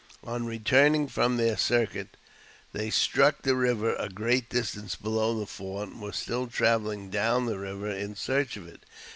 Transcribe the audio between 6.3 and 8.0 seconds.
travelling down the river